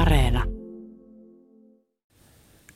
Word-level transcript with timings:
Areena. 0.00 0.42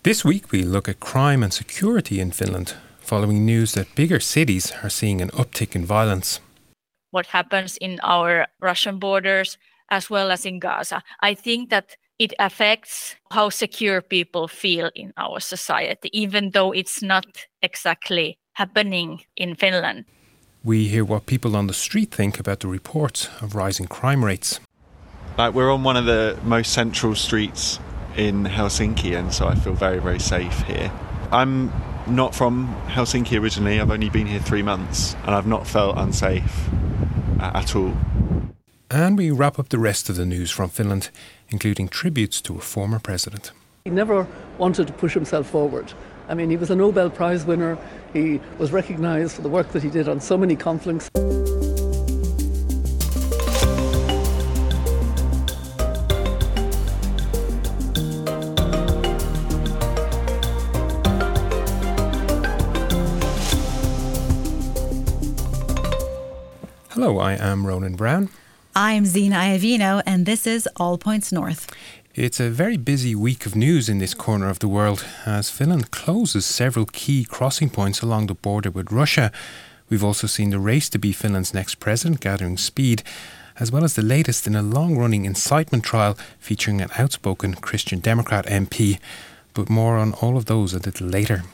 This 0.02 0.24
week 0.24 0.52
we 0.52 0.62
look 0.62 0.88
at 0.88 1.00
crime 1.00 1.42
and 1.42 1.52
security 1.52 2.20
in 2.20 2.30
Finland, 2.30 2.74
following 3.00 3.44
news 3.44 3.72
that 3.72 3.94
bigger 3.94 4.20
cities 4.20 4.72
are 4.82 4.90
seeing 4.90 5.20
an 5.20 5.30
uptick 5.30 5.74
in 5.74 5.84
violence. 5.84 6.40
What 7.10 7.26
happens 7.26 7.76
in 7.78 7.98
our 8.02 8.46
Russian 8.60 8.98
borders 8.98 9.58
as 9.90 10.10
well 10.10 10.30
as 10.30 10.44
in 10.44 10.58
Gaza. 10.58 11.02
I 11.20 11.34
think 11.34 11.70
that 11.70 11.96
it 12.18 12.32
affects 12.38 13.16
how 13.30 13.48
secure 13.48 14.02
people 14.02 14.48
feel 14.48 14.90
in 14.94 15.12
our 15.16 15.40
society, 15.40 16.10
even 16.12 16.50
though 16.50 16.72
it's 16.72 17.02
not 17.02 17.26
exactly 17.62 18.38
happening 18.54 19.22
in 19.36 19.54
Finland. 19.54 20.04
We 20.64 20.88
hear 20.88 21.04
what 21.04 21.26
people 21.26 21.56
on 21.56 21.68
the 21.68 21.74
street 21.74 22.10
think 22.10 22.40
about 22.40 22.60
the 22.60 22.68
reports 22.68 23.28
of 23.40 23.54
rising 23.54 23.86
crime 23.86 24.24
rates. 24.24 24.60
Like 25.38 25.54
we're 25.54 25.70
on 25.70 25.84
one 25.84 25.96
of 25.96 26.04
the 26.04 26.36
most 26.42 26.72
central 26.72 27.14
streets 27.14 27.78
in 28.16 28.42
Helsinki, 28.44 29.16
and 29.16 29.32
so 29.32 29.46
I 29.46 29.54
feel 29.54 29.72
very, 29.72 30.00
very 30.00 30.18
safe 30.18 30.62
here. 30.62 30.90
I'm 31.30 31.72
not 32.08 32.34
from 32.34 32.74
Helsinki 32.88 33.40
originally. 33.40 33.80
I've 33.80 33.92
only 33.92 34.10
been 34.10 34.26
here 34.26 34.40
three 34.40 34.62
months, 34.62 35.14
and 35.22 35.36
I've 35.36 35.46
not 35.46 35.64
felt 35.64 35.96
unsafe 35.96 36.68
at 37.38 37.76
all. 37.76 37.96
And 38.90 39.16
we 39.16 39.30
wrap 39.30 39.60
up 39.60 39.68
the 39.68 39.78
rest 39.78 40.08
of 40.08 40.16
the 40.16 40.26
news 40.26 40.50
from 40.50 40.70
Finland, 40.70 41.10
including 41.50 41.86
tributes 41.86 42.40
to 42.40 42.56
a 42.56 42.60
former 42.60 42.98
president. 42.98 43.52
He 43.84 43.90
never 43.90 44.26
wanted 44.58 44.88
to 44.88 44.92
push 44.92 45.14
himself 45.14 45.48
forward. 45.48 45.92
I 46.28 46.34
mean, 46.34 46.50
he 46.50 46.56
was 46.56 46.70
a 46.70 46.74
Nobel 46.74 47.10
Prize 47.10 47.44
winner. 47.44 47.78
He 48.12 48.40
was 48.58 48.72
recognized 48.72 49.36
for 49.36 49.42
the 49.42 49.48
work 49.48 49.70
that 49.70 49.84
he 49.84 49.88
did 49.88 50.08
on 50.08 50.20
so 50.20 50.36
many 50.36 50.56
conflicts. 50.56 51.08
Ronan 67.88 67.96
Browne. 67.96 68.28
I'm 68.74 69.06
Zena 69.06 69.36
Iovino, 69.36 70.02
and 70.04 70.26
this 70.26 70.46
is 70.46 70.68
All 70.76 70.98
Points 70.98 71.32
North. 71.32 71.70
It's 72.14 72.40
a 72.40 72.50
very 72.50 72.76
busy 72.76 73.14
week 73.14 73.46
of 73.46 73.56
news 73.56 73.88
in 73.88 73.98
this 73.98 74.12
corner 74.12 74.50
of 74.50 74.58
the 74.58 74.68
world 74.68 75.06
as 75.24 75.50
Finland 75.50 75.90
closes 75.90 76.44
several 76.44 76.84
key 76.84 77.24
crossing 77.24 77.70
points 77.70 78.02
along 78.02 78.26
the 78.26 78.34
border 78.34 78.70
with 78.70 78.92
Russia. 78.92 79.32
We've 79.88 80.04
also 80.04 80.26
seen 80.26 80.50
the 80.50 80.58
race 80.58 80.90
to 80.90 80.98
be 80.98 81.12
Finland's 81.12 81.54
next 81.54 81.76
president 81.76 82.20
gathering 82.20 82.58
speed, 82.58 83.02
as 83.58 83.72
well 83.72 83.84
as 83.84 83.94
the 83.94 84.02
latest 84.02 84.46
in 84.46 84.54
a 84.54 84.62
long 84.62 84.98
running 84.98 85.24
incitement 85.24 85.84
trial 85.84 86.18
featuring 86.38 86.82
an 86.82 86.90
outspoken 86.98 87.54
Christian 87.54 88.00
Democrat 88.00 88.44
MP. 88.46 88.98
But 89.54 89.70
more 89.70 89.96
on 89.96 90.12
all 90.20 90.36
of 90.36 90.44
those 90.44 90.74
a 90.74 90.78
little 90.78 91.06
later. 91.06 91.44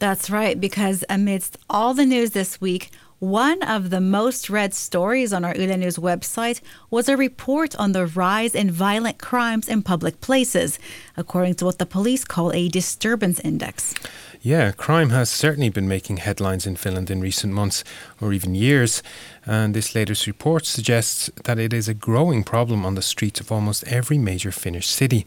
That's 0.00 0.30
right, 0.30 0.60
because 0.60 1.04
amidst 1.08 1.56
all 1.68 1.94
the 1.94 2.06
news 2.06 2.30
this 2.30 2.60
week, 2.60 2.90
one 3.20 3.62
of 3.62 3.90
the 3.90 4.00
most 4.00 4.48
read 4.48 4.72
stories 4.72 5.30
on 5.30 5.44
our 5.44 5.54
Yle 5.54 5.76
News 5.76 5.98
website 5.98 6.62
was 6.90 7.06
a 7.06 7.18
report 7.18 7.76
on 7.76 7.92
the 7.92 8.06
rise 8.06 8.54
in 8.54 8.70
violent 8.70 9.18
crimes 9.18 9.68
in 9.68 9.82
public 9.82 10.22
places, 10.22 10.78
according 11.18 11.54
to 11.56 11.66
what 11.66 11.78
the 11.78 11.84
police 11.84 12.24
call 12.24 12.50
a 12.54 12.68
disturbance 12.68 13.38
index. 13.40 13.94
Yeah, 14.40 14.72
crime 14.72 15.10
has 15.10 15.28
certainly 15.28 15.68
been 15.68 15.86
making 15.86 16.16
headlines 16.16 16.66
in 16.66 16.76
Finland 16.76 17.10
in 17.10 17.20
recent 17.20 17.52
months 17.52 17.84
or 18.22 18.32
even 18.32 18.54
years, 18.54 19.02
and 19.44 19.74
this 19.74 19.94
latest 19.94 20.26
report 20.26 20.64
suggests 20.64 21.30
that 21.44 21.58
it 21.58 21.74
is 21.74 21.88
a 21.88 21.94
growing 21.94 22.42
problem 22.42 22.86
on 22.86 22.94
the 22.94 23.02
streets 23.02 23.38
of 23.38 23.52
almost 23.52 23.84
every 23.84 24.16
major 24.16 24.50
Finnish 24.50 24.86
city. 24.86 25.26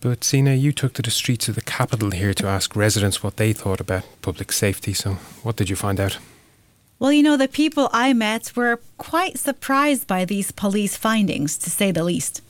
But 0.00 0.24
Zena, 0.24 0.54
you 0.54 0.72
took 0.72 0.94
to 0.94 1.02
the 1.02 1.10
streets 1.10 1.46
of 1.46 1.56
the 1.56 1.60
capital 1.60 2.10
here 2.12 2.32
to 2.32 2.46
ask 2.46 2.74
residents 2.74 3.22
what 3.22 3.36
they 3.36 3.52
thought 3.52 3.80
about 3.80 4.04
public 4.22 4.50
safety. 4.50 4.94
So, 4.94 5.18
what 5.42 5.56
did 5.56 5.68
you 5.68 5.76
find 5.76 6.00
out? 6.00 6.18
Well, 7.00 7.12
you 7.12 7.22
know, 7.22 7.36
the 7.36 7.46
people 7.46 7.88
I 7.92 8.12
met 8.12 8.56
were 8.56 8.80
quite 8.96 9.38
surprised 9.38 10.08
by 10.08 10.24
these 10.24 10.50
police 10.50 10.96
findings, 10.96 11.56
to 11.58 11.70
say 11.70 11.92
the 11.92 12.02
least. 12.02 12.42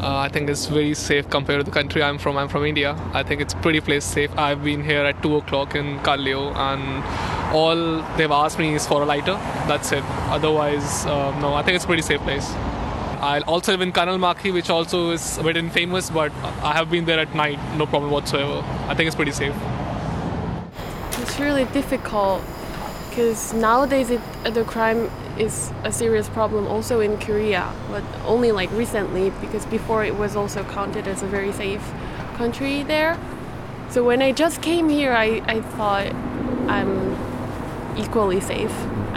Uh, 0.00 0.16
I 0.16 0.28
think 0.28 0.50
it's 0.50 0.66
very 0.66 0.92
safe 0.92 1.30
compared 1.30 1.60
to 1.60 1.64
the 1.64 1.70
country 1.70 2.02
I'm 2.02 2.18
from. 2.18 2.36
I'm 2.36 2.48
from 2.48 2.64
India. 2.64 3.00
I 3.14 3.22
think 3.22 3.40
it's 3.40 3.54
pretty 3.54 3.80
place 3.80 4.04
safe. 4.04 4.36
I've 4.36 4.64
been 4.64 4.82
here 4.82 5.04
at 5.04 5.22
two 5.22 5.36
o'clock 5.36 5.76
in 5.76 6.00
Kallio, 6.00 6.52
and 6.56 7.04
all 7.54 8.02
they've 8.16 8.28
asked 8.28 8.58
me 8.58 8.74
is 8.74 8.84
for 8.84 9.02
a 9.02 9.06
lighter. 9.06 9.38
That's 9.68 9.92
it. 9.92 10.02
Otherwise, 10.34 11.06
uh, 11.06 11.38
no. 11.38 11.54
I 11.54 11.62
think 11.62 11.76
it's 11.76 11.84
a 11.84 11.86
pretty 11.86 12.02
safe 12.02 12.20
place. 12.22 12.50
I 13.22 13.40
also 13.46 13.70
live 13.70 13.82
in 13.82 13.92
Kannelmäki, 13.92 14.52
which 14.52 14.68
also 14.68 15.10
is 15.12 15.38
a 15.38 15.44
bit 15.44 15.56
infamous, 15.56 16.10
but 16.10 16.32
I 16.60 16.72
have 16.72 16.90
been 16.90 17.04
there 17.04 17.20
at 17.20 17.32
night, 17.36 17.60
no 17.76 17.86
problem 17.86 18.10
whatsoever. 18.10 18.64
I 18.88 18.96
think 18.96 19.06
it's 19.06 19.14
pretty 19.14 19.30
safe. 19.30 19.54
It's 21.20 21.38
really 21.38 21.66
difficult 21.66 22.42
because 23.16 23.54
nowadays 23.54 24.10
it, 24.10 24.20
the 24.52 24.62
crime 24.64 25.10
is 25.38 25.72
a 25.84 25.90
serious 25.90 26.28
problem 26.28 26.66
also 26.66 27.00
in 27.00 27.16
Korea, 27.16 27.72
but 27.90 28.04
only 28.26 28.52
like 28.52 28.70
recently 28.72 29.30
because 29.40 29.64
before 29.64 30.04
it 30.04 30.14
was 30.14 30.36
also 30.36 30.62
counted 30.64 31.08
as 31.08 31.22
a 31.22 31.26
very 31.26 31.50
safe 31.50 31.80
country 32.34 32.82
there. 32.82 33.18
So 33.88 34.04
when 34.04 34.20
I 34.20 34.32
just 34.32 34.60
came 34.60 34.90
here, 34.90 35.14
I, 35.14 35.40
I 35.46 35.62
thought 35.62 36.12
I'm 36.68 37.16
equally 37.96 38.38
safe, 38.38 38.74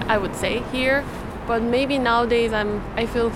I 0.08 0.18
would 0.18 0.34
say 0.34 0.60
here, 0.72 1.04
but 1.46 1.62
maybe 1.62 1.98
nowadays 1.98 2.54
I'm 2.54 2.82
I 2.96 3.06
feel 3.06 3.34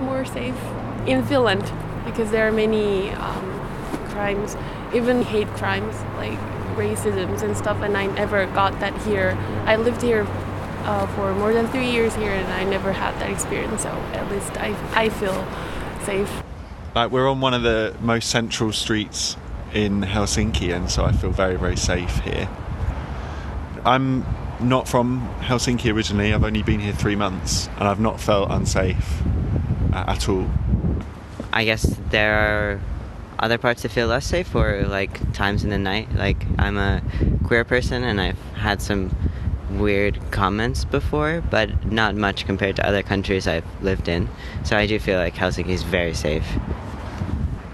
more 0.00 0.24
safe 0.24 0.58
in 1.06 1.24
Finland 1.24 1.62
because 2.04 2.32
there 2.32 2.48
are 2.48 2.52
many 2.52 3.10
um, 3.10 3.60
crimes, 4.06 4.56
even 4.94 5.22
hate 5.22 5.48
crimes 5.48 5.94
like 6.16 6.38
racisms 6.76 7.42
and 7.42 7.56
stuff, 7.56 7.80
and 7.82 7.96
I 7.96 8.06
never 8.06 8.46
got 8.46 8.78
that 8.80 8.96
here. 9.02 9.36
I 9.64 9.76
lived 9.76 10.02
here 10.02 10.26
uh, 10.84 11.06
for 11.08 11.34
more 11.34 11.52
than 11.52 11.66
three 11.68 11.90
years 11.90 12.14
here, 12.14 12.32
and 12.32 12.46
I 12.52 12.64
never 12.64 12.92
had 12.92 13.14
that 13.20 13.30
experience. 13.30 13.82
So 13.82 13.88
at 13.88 14.30
least 14.30 14.52
I 14.58 14.76
I 14.94 15.08
feel 15.08 15.46
safe. 16.04 16.42
Like 16.94 17.10
we're 17.10 17.28
on 17.28 17.40
one 17.40 17.54
of 17.54 17.62
the 17.62 17.94
most 18.00 18.30
central 18.30 18.72
streets 18.72 19.36
in 19.74 20.02
Helsinki, 20.02 20.74
and 20.74 20.90
so 20.90 21.04
I 21.04 21.12
feel 21.12 21.30
very 21.30 21.56
very 21.56 21.76
safe 21.76 22.18
here. 22.20 22.48
I'm 23.84 24.24
not 24.60 24.88
from 24.88 25.28
Helsinki 25.40 25.92
originally. 25.92 26.32
I've 26.32 26.44
only 26.44 26.62
been 26.62 26.80
here 26.80 26.92
three 26.92 27.16
months, 27.16 27.68
and 27.78 27.88
I've 27.88 28.00
not 28.00 28.20
felt 28.20 28.50
unsafe 28.50 29.22
at 29.92 30.28
all. 30.28 30.48
I 31.52 31.64
guess 31.64 31.82
there 32.10 32.34
are 32.34 32.80
other 33.38 33.58
parts 33.58 33.82
to 33.82 33.88
feel 33.88 34.06
less 34.06 34.26
safe 34.26 34.54
or 34.54 34.84
like 34.86 35.32
times 35.32 35.64
in 35.64 35.70
the 35.70 35.78
night. 35.78 36.14
Like 36.14 36.44
I'm 36.58 36.76
a 36.76 37.02
queer 37.44 37.64
person 37.64 38.02
and 38.02 38.20
I've 38.20 38.38
had 38.54 38.80
some 38.82 39.14
weird 39.70 40.18
comments 40.30 40.84
before, 40.84 41.42
but 41.50 41.90
not 41.90 42.14
much 42.14 42.46
compared 42.46 42.76
to 42.76 42.86
other 42.86 43.02
countries 43.02 43.46
I've 43.46 43.64
lived 43.82 44.08
in. 44.08 44.28
So 44.64 44.76
I 44.76 44.86
do 44.86 44.98
feel 44.98 45.18
like 45.18 45.34
Helsinki 45.34 45.68
is 45.68 45.82
very 45.82 46.14
safe. 46.14 46.46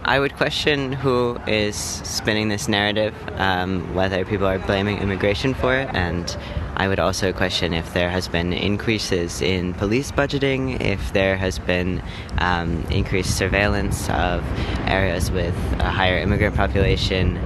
I 0.05 0.19
would 0.19 0.35
question 0.35 0.93
who 0.93 1.39
is 1.47 1.77
spinning 1.77 2.49
this 2.49 2.67
narrative, 2.67 3.15
um, 3.37 3.95
whether 3.95 4.25
people 4.25 4.47
are 4.47 4.59
blaming 4.59 4.99
immigration 4.99 5.55
for 5.55 5.77
it, 5.77 5.89
and 5.95 6.37
I 6.75 6.89
would 6.89 6.99
also 6.99 7.33
question 7.33 7.75
if 7.75 7.93
there 7.93 8.09
has 8.09 8.29
been 8.29 8.53
increases 8.53 9.43
in 9.43 9.75
police 9.75 10.11
budgeting, 10.11 10.81
if 10.81 11.13
there 11.13 11.37
has 11.37 11.59
been 11.59 12.03
um, 12.39 12.83
increased 12.91 13.37
surveillance 13.37 14.09
of 14.09 14.43
areas 14.89 15.31
with 15.31 15.55
a 15.79 15.91
higher 15.91 16.19
immigrant 16.19 16.57
population, 16.57 17.37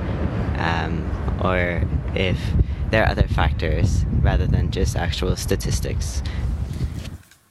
um, 0.59 1.11
or 1.43 1.83
if 2.15 2.39
there 2.91 3.03
are 3.03 3.11
other 3.11 3.27
factors 3.27 4.05
rather 4.21 4.47
than 4.47 4.71
just 4.71 4.97
actual 4.97 5.35
statistics. 5.37 6.23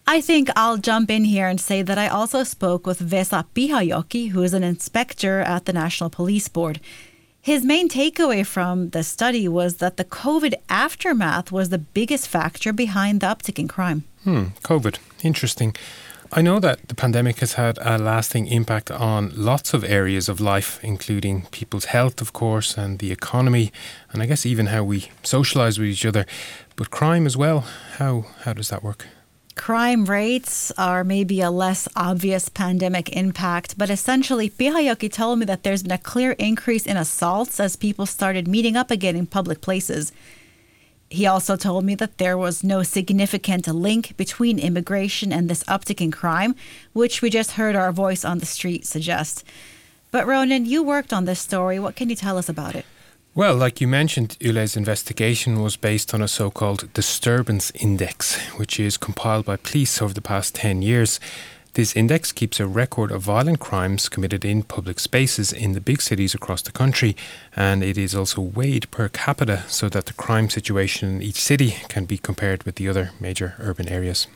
I 0.08 0.22
think 0.22 0.50
I'll 0.56 0.78
jump 0.78 1.10
in 1.10 1.24
here 1.24 1.48
and 1.48 1.60
say 1.60 1.82
that 1.82 1.98
I 1.98 2.08
also 2.08 2.44
spoke 2.44 2.86
with 2.86 3.00
Vesa 3.00 3.44
Pihajoki, 3.56 4.30
who 4.30 4.44
is 4.44 4.54
an 4.54 4.64
inspector 4.64 5.42
at 5.42 5.66
the 5.66 5.74
National 5.74 6.10
Police 6.10 6.48
Board. 6.48 6.80
His 7.46 7.64
main 7.64 7.90
takeaway 7.90 8.44
from 8.44 8.90
the 8.90 9.04
study 9.04 9.48
was 9.48 9.76
that 9.76 9.98
the 9.98 10.04
COVID 10.04 10.56
aftermath 10.68 11.52
was 11.52 11.70
the 11.70 11.78
biggest 11.78 12.28
factor 12.28 12.74
behind 12.74 13.22
the 13.22 13.28
uptick 13.28 13.60
in 13.60 13.68
crime. 13.68 14.04
Hmm, 14.24 14.46
COVID. 14.64 14.98
Interesting. 15.22 15.76
I 16.32 16.42
know 16.42 16.60
that 16.60 16.88
the 16.88 16.96
pandemic 16.96 17.42
has 17.42 17.54
had 17.54 17.78
a 17.82 18.00
lasting 18.00 18.48
impact 18.48 18.90
on 18.90 19.32
lots 19.36 19.76
of 19.76 19.84
areas 19.84 20.28
of 20.28 20.40
life, 20.40 20.80
including 20.82 21.46
people's 21.52 21.86
health, 21.86 22.20
of 22.20 22.34
course, 22.34 22.80
and 22.80 22.98
the 22.98 23.12
economy, 23.12 23.72
and 24.12 24.24
I 24.24 24.26
guess 24.26 24.44
even 24.48 24.66
how 24.66 24.84
we 24.84 25.10
socialize 25.22 25.78
with 25.78 25.90
each 25.90 26.04
other. 26.04 26.26
But 26.76 26.90
crime 26.90 27.28
as 27.28 27.38
well, 27.38 27.60
how, 28.00 28.26
how 28.46 28.54
does 28.54 28.70
that 28.70 28.82
work? 28.82 29.06
Crime 29.56 30.06
rates 30.06 30.70
are 30.78 31.06
maybe 31.06 31.40
a 31.40 31.50
less 31.50 31.88
obvious 31.96 32.50
pandemic 32.50 33.10
impact, 33.16 33.78
but 33.78 33.90
essentially, 33.90 34.50
Pihajoki 34.50 35.12
told 35.12 35.40
me 35.40 35.46
that 35.46 35.64
there's 35.64 35.82
been 35.82 35.94
a 35.94 35.98
clear 35.98 36.34
increase 36.34 36.86
in 36.86 36.98
assaults 36.98 37.60
as 37.60 37.78
people 37.78 38.06
started 38.06 38.50
meeting 38.50 38.76
up 38.76 38.92
again 38.92 39.16
in 39.16 39.26
public 39.26 39.62
places. 39.62 40.12
He 41.10 41.26
also 41.26 41.56
told 41.56 41.86
me 41.86 41.96
that 41.96 42.18
there 42.18 42.38
was 42.38 42.64
no 42.66 42.84
significant 42.84 43.66
link 43.68 44.18
between 44.18 44.60
immigration 44.60 45.32
and 45.32 45.50
this 45.50 45.64
uptick 45.64 46.02
in 46.02 46.12
crime, 46.12 46.54
which 46.92 47.22
we 47.22 47.30
just 47.30 47.52
heard 47.52 47.78
our 47.78 47.94
voice 47.94 48.26
on 48.26 48.40
the 48.40 48.46
street 48.46 48.86
suggest. 48.86 49.46
But 50.12 50.28
Ronan, 50.28 50.66
you 50.66 50.84
worked 50.84 51.14
on 51.14 51.26
this 51.26 51.40
story. 51.40 51.80
What 51.80 51.96
can 51.96 52.10
you 52.10 52.16
tell 52.16 52.38
us 52.38 52.50
about 52.50 52.76
it? 52.76 52.86
Well, 53.38 53.58
like 53.58 53.82
you 53.82 53.88
mentioned, 53.90 54.38
Yle's 54.40 54.78
investigation 54.78 55.62
was 55.62 55.76
based 55.76 56.14
on 56.14 56.22
a 56.22 56.28
so 56.28 56.50
called 56.50 56.94
disturbance 56.94 57.70
index, 57.72 58.40
which 58.52 58.80
is 58.80 58.96
compiled 58.96 59.44
by 59.44 59.58
police 59.58 60.02
over 60.02 60.14
the 60.14 60.22
past 60.22 60.56
10 60.56 60.82
years. 60.82 61.20
This 61.74 61.98
index 61.98 62.32
keeps 62.32 62.62
a 62.62 62.66
record 62.66 63.12
of 63.12 63.24
violent 63.24 63.60
crimes 63.60 64.08
committed 64.08 64.46
in 64.46 64.64
public 64.64 65.02
spaces 65.02 65.52
in 65.52 65.74
the 65.74 65.82
big 65.82 66.02
cities 66.02 66.34
across 66.34 66.62
the 66.62 66.72
country, 66.72 67.14
and 67.58 67.84
it 67.84 67.98
is 67.98 68.16
also 68.16 68.40
weighed 68.40 68.90
per 68.90 69.10
capita 69.10 69.64
so 69.68 69.90
that 69.90 70.06
the 70.06 70.14
crime 70.14 70.50
situation 70.50 71.16
in 71.16 71.22
each 71.22 71.42
city 71.42 71.72
can 71.90 72.06
be 72.06 72.18
compared 72.18 72.64
with 72.64 72.76
the 72.76 72.88
other 72.88 73.12
major 73.20 73.56
urban 73.60 73.90
areas. 73.90 74.28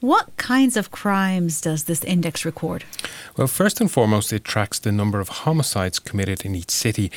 What 0.00 0.36
kinds 0.38 0.76
of 0.76 0.90
crimes 0.90 1.60
does 1.60 1.84
this 1.84 2.02
index 2.02 2.44
record? 2.44 2.82
Well, 3.36 3.46
first 3.46 3.80
and 3.80 3.88
foremost, 3.88 4.32
it 4.32 4.42
tracks 4.42 4.80
the 4.80 4.90
number 4.90 5.20
of 5.20 5.28
homicides 5.28 6.00
committed 6.00 6.44
in 6.44 6.56
each 6.56 6.70
city. 6.70 7.12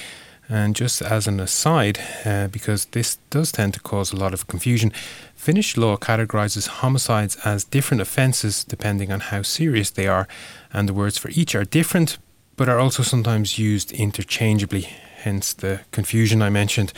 And 0.50 0.76
just 0.76 1.02
as 1.02 1.28
an 1.28 1.40
aside, 1.40 2.00
uh, 2.26 2.48
because 2.48 2.86
this 2.86 3.18
does 3.30 3.52
tend 3.52 3.74
to 3.76 3.80
cause 3.80 4.12
a 4.12 4.18
lot 4.18 4.34
of 4.34 4.48
confusion, 4.48 4.92
Finnish 5.36 5.78
law 5.78 5.98
categorises 5.98 6.68
homicides 6.68 7.38
as 7.44 7.64
different 7.64 8.02
offences 8.02 8.64
depending 8.64 9.12
on 9.12 9.20
how 9.20 9.42
serious 9.42 9.90
they 9.90 10.08
are, 10.08 10.28
and 10.72 10.88
the 10.88 10.94
words 10.94 11.18
for 11.18 11.30
each 11.30 11.56
are 11.56 11.66
different 11.66 12.18
but 12.56 12.70
are 12.70 12.80
also 12.80 13.04
sometimes 13.04 13.58
used 13.58 13.92
interchangeably, 13.92 14.82
hence 14.82 15.54
the 15.54 15.82
confusion 15.92 16.42
I 16.42 16.50
mentioned. 16.50 16.94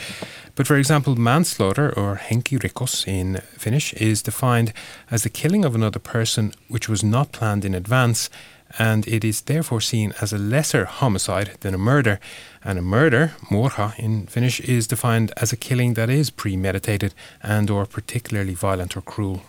But 0.54 0.66
for 0.66 0.76
example, 0.76 1.16
manslaughter 1.16 1.92
or 1.98 2.16
henki 2.16 2.58
henkirikos 2.58 3.06
in 3.06 3.40
Finnish 3.56 3.94
is 3.94 4.22
defined 4.22 4.72
as 5.10 5.22
the 5.22 5.30
killing 5.30 5.64
of 5.64 5.74
another 5.74 5.98
person 5.98 6.52
which 6.68 6.88
was 6.88 7.02
not 7.02 7.32
planned 7.32 7.64
in 7.64 7.74
advance 7.74 8.28
and 8.78 9.06
it 9.08 9.24
is 9.24 9.42
therefore 9.42 9.80
seen 9.80 10.12
as 10.20 10.32
a 10.32 10.38
lesser 10.38 10.84
homicide 10.84 11.52
than 11.60 11.74
a 11.74 11.78
murder. 11.78 12.20
And 12.64 12.78
a 12.78 12.82
murder, 12.82 13.32
murha 13.50 13.94
in 13.98 14.26
Finnish, 14.26 14.60
is 14.60 14.86
defined 14.86 15.32
as 15.36 15.52
a 15.52 15.56
killing 15.56 15.94
that 15.94 16.10
is 16.10 16.30
premeditated 16.30 17.14
and 17.42 17.70
or 17.70 17.86
particularly 17.86 18.54
violent 18.54 18.96
or 18.96 19.02
cruel. 19.02 19.42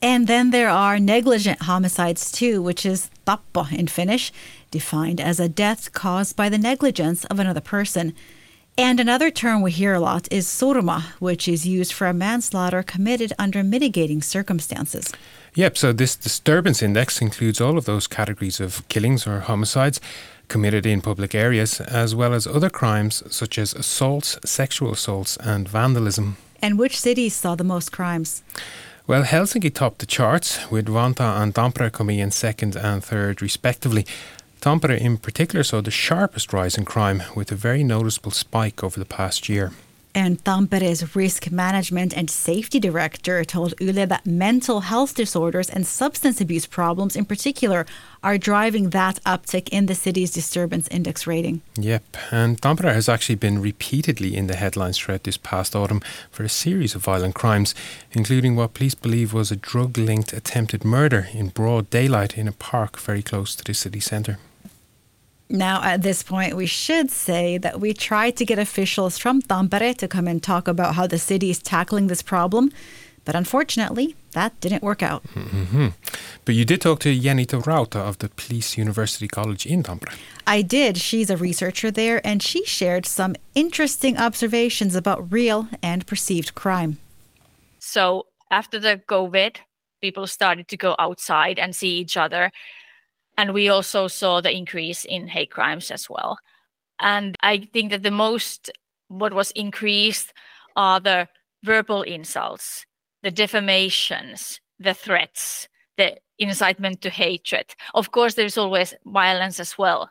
And 0.00 0.26
then 0.26 0.50
there 0.50 0.68
are 0.68 0.98
negligent 0.98 1.62
homicides 1.62 2.32
too, 2.32 2.60
which 2.60 2.84
is 2.84 3.08
tappo 3.24 3.66
in 3.70 3.86
Finnish, 3.86 4.32
defined 4.72 5.20
as 5.20 5.38
a 5.38 5.48
death 5.48 5.92
caused 5.92 6.34
by 6.34 6.48
the 6.48 6.58
negligence 6.58 7.24
of 7.26 7.38
another 7.38 7.60
person. 7.60 8.12
And 8.76 8.98
another 8.98 9.30
term 9.30 9.60
we 9.62 9.70
hear 9.70 9.94
a 9.94 10.00
lot 10.00 10.26
is 10.32 10.46
surma, 10.46 11.02
which 11.20 11.46
is 11.46 11.66
used 11.66 11.92
for 11.92 12.06
a 12.06 12.14
manslaughter 12.14 12.82
committed 12.82 13.32
under 13.38 13.62
mitigating 13.62 14.22
circumstances. 14.22 15.12
Yep, 15.54 15.76
so 15.76 15.92
this 15.92 16.16
disturbance 16.16 16.82
index 16.82 17.20
includes 17.20 17.60
all 17.60 17.76
of 17.76 17.84
those 17.84 18.06
categories 18.06 18.58
of 18.58 18.88
killings 18.88 19.26
or 19.26 19.40
homicides 19.40 20.00
committed 20.48 20.86
in 20.86 21.02
public 21.02 21.34
areas, 21.34 21.78
as 21.80 22.14
well 22.14 22.32
as 22.32 22.46
other 22.46 22.70
crimes 22.70 23.22
such 23.30 23.58
as 23.58 23.74
assaults, 23.74 24.38
sexual 24.46 24.92
assaults, 24.92 25.36
and 25.36 25.68
vandalism. 25.68 26.38
And 26.62 26.78
which 26.78 26.98
cities 26.98 27.34
saw 27.34 27.54
the 27.54 27.64
most 27.64 27.92
crimes? 27.92 28.42
Well, 29.06 29.24
Helsinki 29.24 29.74
topped 29.74 29.98
the 29.98 30.06
charts, 30.06 30.70
with 30.70 30.86
Vantaa 30.86 31.42
and 31.42 31.54
Tampere 31.54 31.92
coming 31.92 32.18
in 32.18 32.30
second 32.30 32.74
and 32.74 33.04
third, 33.04 33.42
respectively. 33.42 34.06
Tampere, 34.62 34.98
in 34.98 35.18
particular, 35.18 35.64
saw 35.64 35.82
the 35.82 35.90
sharpest 35.90 36.52
rise 36.54 36.78
in 36.78 36.86
crime, 36.86 37.22
with 37.36 37.52
a 37.52 37.56
very 37.56 37.84
noticeable 37.84 38.30
spike 38.30 38.82
over 38.82 38.98
the 38.98 39.04
past 39.04 39.50
year. 39.50 39.72
And 40.14 40.44
Tampere's 40.44 41.16
risk 41.16 41.50
management 41.50 42.14
and 42.14 42.28
safety 42.28 42.78
director 42.78 43.44
told 43.44 43.74
Yle 43.80 44.06
that 44.06 44.26
mental 44.26 44.80
health 44.80 45.14
disorders 45.14 45.70
and 45.70 45.86
substance 45.86 46.38
abuse 46.40 46.66
problems 46.66 47.16
in 47.16 47.24
particular 47.24 47.86
are 48.22 48.36
driving 48.36 48.90
that 48.90 49.22
uptick 49.24 49.70
in 49.70 49.86
the 49.86 49.94
city's 49.94 50.30
disturbance 50.30 50.86
index 50.88 51.26
rating. 51.26 51.62
Yep, 51.76 52.04
and 52.30 52.60
Tampere 52.60 52.92
has 52.92 53.08
actually 53.08 53.36
been 53.36 53.62
repeatedly 53.62 54.36
in 54.36 54.48
the 54.48 54.56
headlines 54.56 54.98
throughout 54.98 55.24
this 55.24 55.38
past 55.38 55.74
autumn 55.74 56.02
for 56.30 56.44
a 56.44 56.48
series 56.48 56.94
of 56.94 57.02
violent 57.02 57.34
crimes, 57.34 57.74
including 58.12 58.54
what 58.54 58.74
police 58.74 58.94
believe 58.94 59.32
was 59.32 59.50
a 59.50 59.56
drug 59.56 59.96
linked 59.96 60.34
attempted 60.34 60.84
murder 60.84 61.28
in 61.32 61.48
broad 61.48 61.88
daylight 61.88 62.36
in 62.36 62.46
a 62.46 62.52
park 62.52 62.98
very 62.98 63.22
close 63.22 63.56
to 63.56 63.64
the 63.64 63.72
city 63.72 64.00
centre. 64.00 64.38
Now, 65.52 65.82
at 65.82 66.00
this 66.00 66.22
point, 66.22 66.56
we 66.56 66.64
should 66.64 67.10
say 67.10 67.58
that 67.58 67.78
we 67.78 67.92
tried 67.92 68.36
to 68.36 68.46
get 68.46 68.58
officials 68.58 69.18
from 69.18 69.42
Tampere 69.42 69.94
to 69.98 70.08
come 70.08 70.26
and 70.26 70.42
talk 70.42 70.66
about 70.66 70.94
how 70.94 71.06
the 71.06 71.18
city 71.18 71.50
is 71.50 71.58
tackling 71.58 72.06
this 72.06 72.22
problem, 72.22 72.72
but 73.26 73.34
unfortunately, 73.34 74.16
that 74.32 74.58
didn't 74.62 74.82
work 74.82 75.02
out. 75.02 75.22
Mm-hmm. 75.34 75.88
But 76.46 76.54
you 76.54 76.64
did 76.64 76.80
talk 76.80 77.00
to 77.00 77.14
Jenita 77.14 77.62
Rauta 77.62 77.96
of 77.96 78.16
the 78.18 78.30
Police 78.30 78.78
University 78.78 79.28
College 79.28 79.66
in 79.66 79.82
Tampere. 79.82 80.16
I 80.46 80.62
did. 80.62 80.96
She's 80.96 81.28
a 81.28 81.36
researcher 81.36 81.90
there, 81.90 82.26
and 82.26 82.42
she 82.42 82.64
shared 82.64 83.04
some 83.04 83.36
interesting 83.54 84.16
observations 84.16 84.96
about 84.96 85.30
real 85.30 85.68
and 85.82 86.06
perceived 86.06 86.54
crime. 86.54 86.96
So, 87.78 88.24
after 88.50 88.80
the 88.80 89.02
COVID, 89.06 89.56
people 90.00 90.26
started 90.26 90.66
to 90.68 90.78
go 90.78 90.96
outside 90.98 91.58
and 91.58 91.76
see 91.76 91.98
each 91.98 92.16
other 92.16 92.50
and 93.36 93.52
we 93.52 93.68
also 93.68 94.08
saw 94.08 94.40
the 94.40 94.54
increase 94.54 95.04
in 95.04 95.28
hate 95.28 95.50
crimes 95.50 95.90
as 95.90 96.08
well. 96.08 96.38
And 97.00 97.36
I 97.40 97.68
think 97.72 97.90
that 97.90 98.02
the 98.02 98.10
most, 98.10 98.70
what 99.08 99.32
was 99.32 99.50
increased 99.52 100.32
are 100.76 101.00
the 101.00 101.28
verbal 101.64 102.02
insults, 102.02 102.86
the 103.22 103.30
defamations, 103.30 104.60
the 104.78 104.94
threats, 104.94 105.68
the 105.96 106.16
incitement 106.38 107.00
to 107.02 107.10
hatred. 107.10 107.74
Of 107.94 108.10
course, 108.10 108.34
there's 108.34 108.58
always 108.58 108.94
violence 109.04 109.60
as 109.60 109.78
well, 109.78 110.10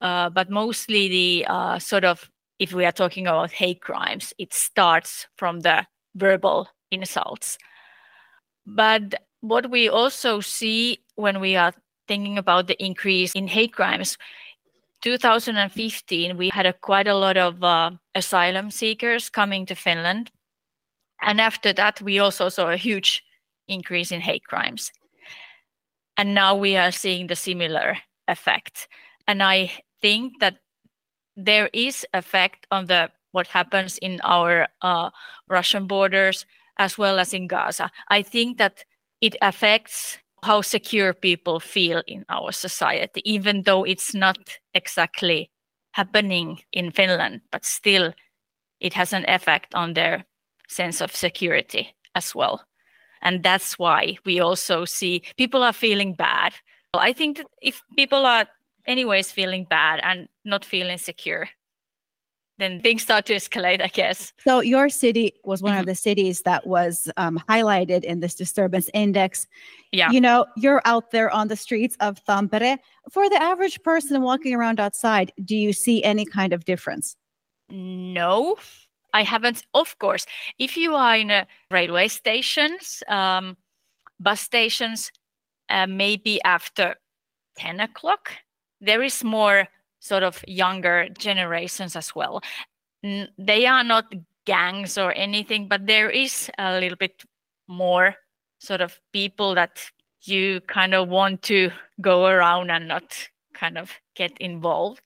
uh, 0.00 0.30
but 0.30 0.50
mostly 0.50 1.08
the 1.08 1.46
uh, 1.48 1.78
sort 1.78 2.04
of, 2.04 2.30
if 2.58 2.72
we 2.72 2.84
are 2.84 2.92
talking 2.92 3.26
about 3.26 3.52
hate 3.52 3.80
crimes, 3.80 4.32
it 4.38 4.52
starts 4.52 5.26
from 5.36 5.60
the 5.60 5.86
verbal 6.14 6.68
insults. 6.90 7.58
But 8.66 9.14
what 9.40 9.70
we 9.70 9.88
also 9.88 10.40
see 10.40 11.00
when 11.16 11.40
we 11.40 11.56
are 11.56 11.72
thinking 12.06 12.38
about 12.38 12.66
the 12.66 12.82
increase 12.82 13.32
in 13.32 13.46
hate 13.46 13.72
crimes, 13.72 14.16
2015 15.02 16.36
we 16.36 16.48
had 16.48 16.66
a, 16.66 16.72
quite 16.72 17.06
a 17.06 17.14
lot 17.14 17.36
of 17.36 17.62
uh, 17.62 17.90
asylum 18.14 18.70
seekers 18.70 19.28
coming 19.28 19.66
to 19.66 19.74
Finland, 19.74 20.30
and 21.20 21.40
after 21.40 21.72
that 21.72 22.00
we 22.00 22.18
also 22.18 22.48
saw 22.48 22.70
a 22.70 22.76
huge 22.76 23.22
increase 23.68 24.12
in 24.12 24.20
hate 24.20 24.44
crimes. 24.44 24.92
And 26.16 26.34
now 26.34 26.54
we 26.54 26.76
are 26.76 26.92
seeing 26.92 27.26
the 27.26 27.36
similar 27.36 27.98
effect. 28.28 28.88
And 29.26 29.42
I 29.42 29.72
think 30.00 30.40
that 30.40 30.58
there 31.36 31.68
is 31.72 32.06
effect 32.14 32.66
on 32.70 32.86
the 32.86 33.10
what 33.32 33.48
happens 33.48 33.98
in 33.98 34.20
our 34.22 34.68
uh, 34.80 35.10
Russian 35.48 35.86
borders 35.88 36.46
as 36.78 36.96
well 36.96 37.18
as 37.18 37.34
in 37.34 37.48
Gaza. 37.48 37.90
I 38.08 38.22
think 38.22 38.58
that 38.58 38.84
it 39.20 39.36
affects 39.42 40.18
how 40.44 40.60
secure 40.62 41.12
people 41.14 41.60
feel 41.60 42.02
in 42.06 42.24
our 42.28 42.52
society, 42.52 43.22
even 43.24 43.62
though 43.62 43.84
it's 43.84 44.14
not 44.14 44.38
exactly 44.74 45.50
happening 45.92 46.60
in 46.72 46.90
Finland, 46.90 47.40
but 47.50 47.64
still 47.64 48.12
it 48.80 48.94
has 48.94 49.12
an 49.12 49.24
effect 49.28 49.74
on 49.74 49.94
their 49.94 50.24
sense 50.68 51.00
of 51.00 51.14
security 51.14 51.94
as 52.14 52.34
well. 52.34 52.64
And 53.22 53.42
that's 53.42 53.78
why 53.78 54.16
we 54.24 54.40
also 54.40 54.84
see 54.84 55.22
people 55.36 55.62
are 55.62 55.72
feeling 55.72 56.14
bad. 56.14 56.52
I 56.92 57.12
think 57.12 57.38
that 57.38 57.46
if 57.62 57.82
people 57.96 58.26
are 58.26 58.46
anyways 58.86 59.32
feeling 59.32 59.66
bad 59.68 60.00
and 60.02 60.28
not 60.44 60.64
feeling 60.64 60.98
secure, 60.98 61.48
then 62.58 62.80
things 62.80 63.02
start 63.02 63.26
to 63.26 63.34
escalate, 63.34 63.82
I 63.82 63.88
guess. 63.88 64.32
So, 64.38 64.60
your 64.60 64.88
city 64.88 65.34
was 65.44 65.62
one 65.62 65.72
mm-hmm. 65.72 65.80
of 65.80 65.86
the 65.86 65.94
cities 65.94 66.42
that 66.42 66.66
was 66.66 67.10
um, 67.16 67.42
highlighted 67.48 68.04
in 68.04 68.20
this 68.20 68.34
disturbance 68.34 68.88
index. 68.94 69.46
Yeah. 69.92 70.10
You 70.10 70.20
know, 70.20 70.46
you're 70.56 70.82
out 70.84 71.10
there 71.10 71.30
on 71.30 71.48
the 71.48 71.56
streets 71.56 71.96
of 72.00 72.24
Tampere. 72.24 72.78
For 73.10 73.28
the 73.28 73.42
average 73.42 73.82
person 73.82 74.22
walking 74.22 74.54
around 74.54 74.80
outside, 74.80 75.32
do 75.44 75.56
you 75.56 75.72
see 75.72 76.02
any 76.04 76.24
kind 76.24 76.52
of 76.52 76.64
difference? 76.64 77.16
No, 77.70 78.56
I 79.12 79.22
haven't. 79.22 79.64
Of 79.74 79.98
course, 79.98 80.26
if 80.58 80.76
you 80.76 80.94
are 80.94 81.16
in 81.16 81.30
a 81.30 81.46
railway 81.70 82.08
stations, 82.08 83.02
um, 83.08 83.56
bus 84.20 84.40
stations, 84.40 85.10
uh, 85.68 85.86
maybe 85.86 86.42
after 86.44 86.94
10 87.58 87.80
o'clock, 87.80 88.32
there 88.80 89.02
is 89.02 89.24
more 89.24 89.68
sort 90.04 90.22
of 90.22 90.44
younger 90.46 91.08
generations 91.18 91.96
as 91.96 92.14
well. 92.14 92.42
They 93.02 93.64
are 93.66 93.82
not 93.82 94.12
gangs 94.44 94.98
or 94.98 95.12
anything, 95.16 95.66
but 95.66 95.86
there 95.86 96.10
is 96.10 96.50
a 96.58 96.78
little 96.78 96.98
bit 96.98 97.24
more 97.68 98.14
sort 98.58 98.82
of 98.82 99.00
people 99.14 99.54
that 99.54 99.80
you 100.20 100.60
kind 100.68 100.94
of 100.94 101.08
want 101.08 101.40
to 101.42 101.70
go 102.02 102.26
around 102.26 102.70
and 102.70 102.86
not 102.86 103.28
kind 103.54 103.78
of 103.78 103.92
get 104.14 104.36
involved. 104.40 105.00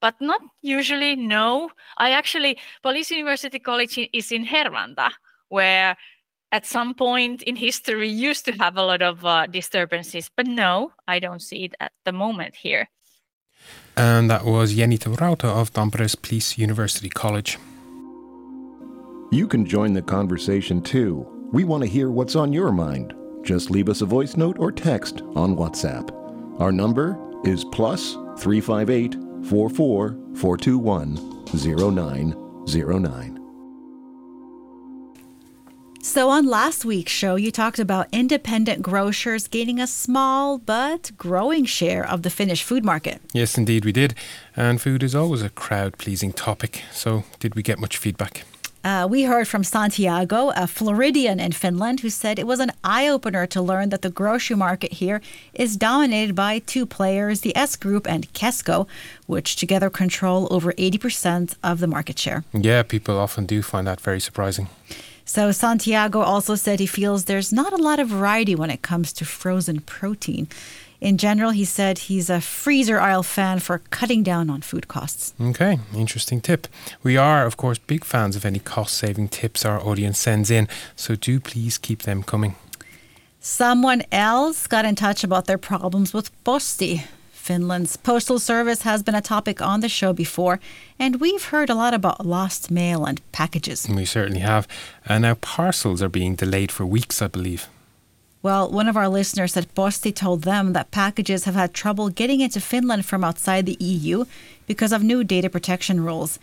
But 0.00 0.20
not 0.20 0.40
usually, 0.60 1.14
no. 1.14 1.70
I 1.98 2.10
actually, 2.10 2.58
Police 2.82 3.12
University 3.12 3.60
College 3.60 4.10
is 4.12 4.32
in 4.32 4.44
Hervanta, 4.44 5.10
where 5.50 5.96
at 6.50 6.66
some 6.66 6.94
point 6.94 7.44
in 7.44 7.54
history 7.54 8.08
used 8.08 8.44
to 8.46 8.52
have 8.52 8.76
a 8.76 8.82
lot 8.82 9.02
of 9.02 9.24
uh, 9.24 9.46
disturbances. 9.46 10.28
But 10.36 10.48
no, 10.48 10.90
I 11.06 11.20
don't 11.20 11.42
see 11.42 11.64
it 11.66 11.74
at 11.78 11.92
the 12.04 12.12
moment 12.12 12.56
here. 12.56 12.88
And 13.96 14.30
that 14.30 14.44
was 14.44 14.74
Jenita 14.74 15.14
Rauta 15.16 15.44
of 15.44 15.72
Tampere's 15.72 16.14
Police 16.14 16.56
University 16.56 17.08
College. 17.08 17.58
You 19.30 19.46
can 19.46 19.64
join 19.66 19.92
the 19.92 20.02
conversation 20.02 20.82
too. 20.82 21.26
We 21.52 21.64
want 21.64 21.82
to 21.82 21.88
hear 21.88 22.10
what's 22.10 22.36
on 22.36 22.52
your 22.52 22.72
mind. 22.72 23.14
Just 23.42 23.70
leave 23.70 23.88
us 23.88 24.00
a 24.00 24.06
voice 24.06 24.36
note 24.36 24.58
or 24.58 24.72
text 24.72 25.22
on 25.34 25.56
WhatsApp. 25.56 26.10
Our 26.60 26.72
number 26.72 27.18
is 27.44 27.64
plus 27.64 28.12
358 28.38 29.16
44 29.48 30.16
421 30.36 31.16
0909. 31.52 33.31
So, 36.04 36.30
on 36.30 36.46
last 36.46 36.84
week's 36.84 37.12
show, 37.12 37.36
you 37.36 37.52
talked 37.52 37.78
about 37.78 38.08
independent 38.10 38.82
grocers 38.82 39.46
gaining 39.46 39.78
a 39.78 39.86
small 39.86 40.58
but 40.58 41.12
growing 41.16 41.64
share 41.64 42.04
of 42.04 42.22
the 42.22 42.28
Finnish 42.28 42.64
food 42.64 42.84
market. 42.84 43.22
Yes, 43.32 43.56
indeed, 43.56 43.84
we 43.84 43.92
did. 43.92 44.16
And 44.56 44.80
food 44.80 45.04
is 45.04 45.14
always 45.14 45.42
a 45.42 45.48
crowd 45.48 45.98
pleasing 45.98 46.32
topic. 46.32 46.82
So, 46.90 47.22
did 47.38 47.54
we 47.54 47.62
get 47.62 47.78
much 47.78 47.98
feedback? 47.98 48.42
Uh, 48.82 49.06
we 49.08 49.22
heard 49.22 49.46
from 49.46 49.62
Santiago, 49.62 50.50
a 50.56 50.66
Floridian 50.66 51.38
in 51.38 51.52
Finland, 51.52 52.00
who 52.00 52.10
said 52.10 52.36
it 52.36 52.48
was 52.48 52.58
an 52.58 52.72
eye 52.82 53.06
opener 53.06 53.46
to 53.46 53.62
learn 53.62 53.90
that 53.90 54.02
the 54.02 54.10
grocery 54.10 54.56
market 54.56 54.94
here 54.94 55.20
is 55.54 55.76
dominated 55.76 56.34
by 56.34 56.58
two 56.58 56.84
players, 56.84 57.42
the 57.42 57.56
S 57.56 57.76
Group 57.76 58.08
and 58.08 58.26
Kesko, 58.32 58.88
which 59.26 59.54
together 59.54 59.88
control 59.88 60.48
over 60.50 60.72
80% 60.72 61.54
of 61.62 61.78
the 61.78 61.86
market 61.86 62.18
share. 62.18 62.42
Yeah, 62.52 62.82
people 62.82 63.16
often 63.16 63.46
do 63.46 63.62
find 63.62 63.86
that 63.86 64.00
very 64.00 64.18
surprising. 64.18 64.66
So, 65.34 65.50
Santiago 65.50 66.20
also 66.20 66.56
said 66.56 66.78
he 66.78 66.84
feels 66.84 67.24
there's 67.24 67.54
not 67.54 67.72
a 67.72 67.82
lot 67.82 67.98
of 67.98 68.08
variety 68.08 68.54
when 68.54 68.68
it 68.68 68.82
comes 68.82 69.14
to 69.14 69.24
frozen 69.24 69.80
protein. 69.80 70.46
In 71.00 71.16
general, 71.16 71.52
he 71.52 71.64
said 71.64 72.00
he's 72.00 72.28
a 72.28 72.42
freezer 72.42 73.00
aisle 73.00 73.22
fan 73.22 73.58
for 73.60 73.78
cutting 73.88 74.22
down 74.22 74.50
on 74.50 74.60
food 74.60 74.88
costs. 74.88 75.32
Okay, 75.40 75.78
interesting 75.94 76.42
tip. 76.42 76.66
We 77.02 77.16
are, 77.16 77.46
of 77.46 77.56
course, 77.56 77.78
big 77.78 78.04
fans 78.04 78.36
of 78.36 78.44
any 78.44 78.58
cost 78.58 78.92
saving 78.92 79.28
tips 79.28 79.64
our 79.64 79.80
audience 79.80 80.18
sends 80.18 80.50
in, 80.50 80.68
so 80.96 81.16
do 81.16 81.40
please 81.40 81.78
keep 81.78 82.02
them 82.02 82.22
coming. 82.22 82.56
Someone 83.40 84.02
else 84.12 84.66
got 84.66 84.84
in 84.84 84.94
touch 84.94 85.24
about 85.24 85.46
their 85.46 85.56
problems 85.56 86.12
with 86.12 86.30
Posti. 86.44 87.04
Finland's 87.42 87.96
postal 87.96 88.38
service 88.38 88.82
has 88.82 89.02
been 89.02 89.16
a 89.16 89.20
topic 89.20 89.60
on 89.60 89.80
the 89.80 89.88
show 89.88 90.12
before, 90.12 90.60
and 90.96 91.20
we've 91.20 91.46
heard 91.46 91.68
a 91.68 91.74
lot 91.74 91.92
about 91.92 92.24
lost 92.24 92.70
mail 92.70 93.04
and 93.04 93.20
packages. 93.32 93.88
We 93.88 94.04
certainly 94.04 94.42
have. 94.42 94.68
And 95.06 95.22
now 95.22 95.34
parcels 95.34 96.00
are 96.02 96.08
being 96.08 96.36
delayed 96.36 96.70
for 96.70 96.86
weeks, 96.86 97.20
I 97.20 97.26
believe. 97.26 97.68
Well, 98.42 98.70
one 98.70 98.86
of 98.86 98.96
our 98.96 99.08
listeners 99.08 99.56
at 99.56 99.74
Posti 99.74 100.12
told 100.12 100.42
them 100.42 100.72
that 100.72 100.92
packages 100.92 101.44
have 101.44 101.56
had 101.56 101.74
trouble 101.74 102.10
getting 102.10 102.40
into 102.40 102.60
Finland 102.60 103.06
from 103.06 103.24
outside 103.24 103.66
the 103.66 103.76
EU 103.80 104.24
because 104.68 104.92
of 104.92 105.02
new 105.02 105.24
data 105.24 105.50
protection 105.50 106.04
rules. 106.04 106.38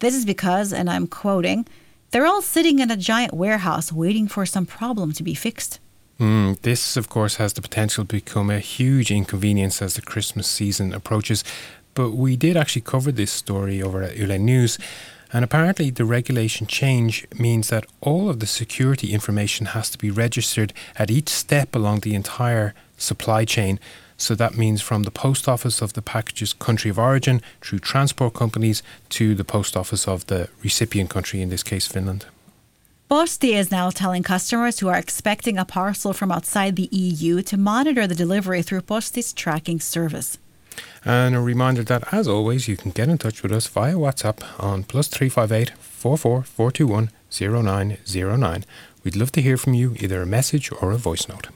This 0.00 0.14
is 0.14 0.26
because, 0.26 0.70
and 0.70 0.90
I'm 0.90 1.06
quoting, 1.06 1.66
they're 2.10 2.26
all 2.26 2.42
sitting 2.42 2.78
in 2.78 2.90
a 2.90 2.96
giant 2.98 3.32
warehouse 3.32 3.90
waiting 3.90 4.28
for 4.28 4.44
some 4.44 4.66
problem 4.66 5.12
to 5.12 5.22
be 5.22 5.34
fixed. 5.34 5.80
Mm, 6.22 6.60
this, 6.60 6.96
of 6.96 7.08
course, 7.08 7.34
has 7.38 7.54
the 7.54 7.60
potential 7.60 8.04
to 8.04 8.14
become 8.14 8.48
a 8.48 8.60
huge 8.60 9.10
inconvenience 9.10 9.82
as 9.82 9.94
the 9.94 10.02
Christmas 10.02 10.46
season 10.46 10.94
approaches. 10.94 11.42
But 11.94 12.12
we 12.12 12.36
did 12.36 12.56
actually 12.56 12.82
cover 12.82 13.10
this 13.10 13.32
story 13.32 13.82
over 13.82 14.04
at 14.04 14.16
Yle 14.16 14.38
News. 14.38 14.78
And 15.32 15.44
apparently, 15.44 15.90
the 15.90 16.04
regulation 16.04 16.68
change 16.68 17.26
means 17.36 17.70
that 17.70 17.86
all 18.00 18.30
of 18.30 18.38
the 18.38 18.46
security 18.46 19.12
information 19.12 19.66
has 19.74 19.90
to 19.90 19.98
be 19.98 20.12
registered 20.12 20.72
at 20.96 21.10
each 21.10 21.28
step 21.28 21.74
along 21.74 22.00
the 22.00 22.14
entire 22.14 22.72
supply 22.96 23.44
chain. 23.44 23.80
So 24.16 24.36
that 24.36 24.56
means 24.56 24.80
from 24.80 25.02
the 25.02 25.10
post 25.10 25.48
office 25.48 25.82
of 25.82 25.94
the 25.94 26.02
package's 26.02 26.52
country 26.52 26.88
of 26.88 27.00
origin 27.00 27.42
through 27.60 27.80
transport 27.80 28.32
companies 28.34 28.84
to 29.08 29.34
the 29.34 29.44
post 29.44 29.76
office 29.76 30.06
of 30.06 30.24
the 30.28 30.48
recipient 30.62 31.10
country, 31.10 31.42
in 31.42 31.48
this 31.48 31.64
case, 31.64 31.88
Finland. 31.88 32.26
Posti 33.12 33.52
is 33.52 33.70
now 33.70 33.90
telling 33.90 34.22
customers 34.22 34.78
who 34.78 34.88
are 34.88 34.96
expecting 34.96 35.58
a 35.58 35.66
parcel 35.66 36.14
from 36.14 36.32
outside 36.32 36.76
the 36.76 36.88
EU 36.90 37.42
to 37.42 37.58
monitor 37.58 38.06
the 38.06 38.14
delivery 38.14 38.62
through 38.62 38.80
Posti's 38.80 39.34
tracking 39.34 39.80
service. 39.80 40.38
And 41.04 41.34
a 41.34 41.40
reminder 41.40 41.84
that, 41.84 42.10
as 42.10 42.26
always, 42.26 42.68
you 42.68 42.78
can 42.78 42.90
get 42.90 43.10
in 43.10 43.18
touch 43.18 43.42
with 43.42 43.52
us 43.52 43.66
via 43.66 43.96
WhatsApp 43.96 44.42
on 44.58 44.84
plus 44.84 45.08
358 45.08 45.76
44 45.78 46.42
421 46.42 47.10
0909. 47.30 48.64
We'd 49.04 49.16
love 49.16 49.32
to 49.32 49.42
hear 49.42 49.58
from 49.58 49.74
you, 49.74 49.94
either 50.00 50.22
a 50.22 50.26
message 50.26 50.72
or 50.80 50.90
a 50.90 50.96
voice 50.96 51.28
note. 51.28 51.48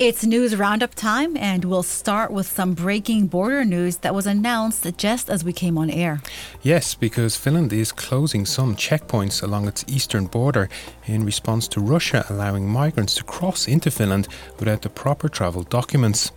It's 0.00 0.24
news 0.24 0.56
roundup 0.56 0.94
time, 0.94 1.36
and 1.36 1.62
we'll 1.62 1.82
start 1.82 2.30
with 2.30 2.46
some 2.46 2.72
breaking 2.72 3.26
border 3.26 3.66
news 3.66 3.98
that 3.98 4.14
was 4.14 4.26
announced 4.26 4.86
just 4.96 5.28
as 5.28 5.44
we 5.44 5.52
came 5.52 5.76
on 5.76 5.90
air. 5.90 6.22
Yes, 6.62 6.94
because 6.94 7.36
Finland 7.36 7.70
is 7.70 7.92
closing 7.92 8.46
some 8.46 8.76
checkpoints 8.76 9.42
along 9.42 9.68
its 9.68 9.84
eastern 9.86 10.24
border 10.24 10.70
in 11.04 11.26
response 11.26 11.68
to 11.68 11.82
Russia 11.82 12.24
allowing 12.30 12.66
migrants 12.66 13.14
to 13.16 13.24
cross 13.24 13.68
into 13.68 13.90
Finland 13.90 14.26
without 14.58 14.80
the 14.80 14.88
proper 14.88 15.28
travel 15.28 15.64
documents. 15.64 16.32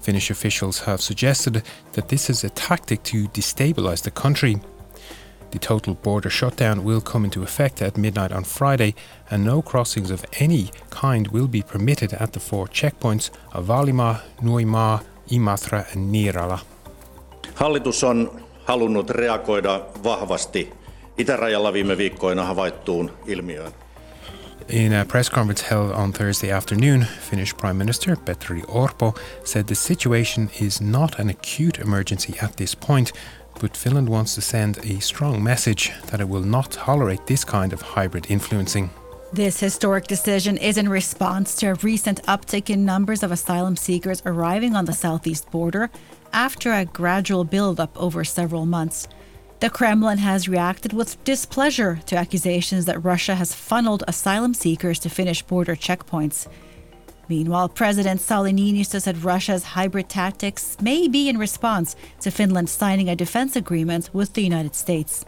Finnish 0.00 0.30
officials 0.30 0.82
have 0.82 1.00
suggested 1.00 1.64
that 1.94 2.10
this 2.10 2.30
is 2.30 2.44
a 2.44 2.50
tactic 2.50 3.02
to 3.02 3.26
destabilize 3.30 4.02
the 4.04 4.12
country. 4.12 4.60
The 5.50 5.58
total 5.58 5.94
border 5.94 6.30
shutdown 6.30 6.84
will 6.84 7.00
come 7.00 7.24
into 7.24 7.42
effect 7.42 7.82
at 7.82 7.96
midnight 7.96 8.32
on 8.32 8.44
Friday, 8.44 8.94
and 9.30 9.44
no 9.44 9.62
crossings 9.62 10.10
of 10.10 10.24
any 10.40 10.70
kind 10.90 11.26
will 11.32 11.48
be 11.48 11.62
permitted 11.62 12.12
at 12.12 12.32
the 12.32 12.40
four 12.40 12.68
checkpoints 12.68 13.30
of 13.52 13.66
Vaalimaa, 13.66 14.20
Nuijamaa, 14.42 15.02
Imatra 15.30 15.84
and 15.92 16.14
Niirala. 16.14 16.60
Hallitus 17.54 18.04
on 18.04 18.30
halunnut 18.66 19.10
reagoida 19.10 19.80
vahvasti 20.04 20.72
itärajalla 21.18 21.72
viime 21.72 21.96
viikkoina 21.98 22.44
havaittuun 22.44 23.10
ilmiöön. 23.26 23.72
In 24.68 24.92
a 24.92 25.04
press 25.04 25.30
conference 25.30 25.64
held 25.70 25.90
on 25.90 26.12
Thursday 26.12 26.52
afternoon, 26.52 27.06
Finnish 27.30 27.56
Prime 27.56 27.74
Minister 27.74 28.16
Petteri 28.16 28.62
Orpo 28.68 29.18
said 29.44 29.66
the 29.66 29.74
situation 29.74 30.50
is 30.60 30.80
not 30.80 31.18
an 31.18 31.28
acute 31.30 31.78
emergency 31.82 32.34
at 32.42 32.56
this 32.56 32.76
point, 32.76 33.12
but 33.60 33.76
Finland 33.76 34.08
wants 34.08 34.34
to 34.34 34.40
send 34.40 34.78
a 34.78 35.00
strong 35.00 35.42
message 35.42 35.92
that 36.06 36.20
it 36.20 36.28
will 36.28 36.42
not 36.42 36.72
tolerate 36.72 37.26
this 37.26 37.44
kind 37.44 37.72
of 37.72 37.82
hybrid 37.82 38.30
influencing. 38.30 38.90
This 39.32 39.60
historic 39.60 40.08
decision 40.08 40.56
is 40.56 40.76
in 40.76 40.88
response 40.88 41.54
to 41.56 41.66
a 41.68 41.74
recent 41.74 42.20
uptick 42.24 42.68
in 42.68 42.84
numbers 42.84 43.22
of 43.22 43.30
asylum 43.30 43.76
seekers 43.76 44.22
arriving 44.26 44.74
on 44.74 44.86
the 44.86 44.92
southeast 44.92 45.48
border 45.52 45.88
after 46.32 46.72
a 46.72 46.84
gradual 46.84 47.44
build-up 47.44 47.96
over 47.96 48.24
several 48.24 48.66
months. 48.66 49.06
The 49.60 49.70
Kremlin 49.70 50.18
has 50.18 50.48
reacted 50.48 50.92
with 50.92 51.22
displeasure 51.22 52.00
to 52.06 52.16
accusations 52.16 52.86
that 52.86 53.04
Russia 53.04 53.34
has 53.34 53.54
funneled 53.54 54.02
asylum 54.08 54.54
seekers 54.54 54.98
to 55.00 55.10
Finnish 55.10 55.42
border 55.42 55.76
checkpoints. 55.76 56.48
Meanwhile, 57.30 57.68
President 57.68 58.20
Sauli 58.20 58.52
Niinistö 58.52 59.00
said 59.00 59.22
Russia's 59.22 59.62
hybrid 59.62 60.08
tactics 60.08 60.76
may 60.82 61.06
be 61.06 61.28
in 61.28 61.38
response 61.38 61.94
to 62.22 62.30
Finland 62.30 62.68
signing 62.68 63.08
a 63.08 63.14
defense 63.14 63.54
agreement 63.54 64.10
with 64.12 64.32
the 64.32 64.42
United 64.42 64.74
States. 64.74 65.24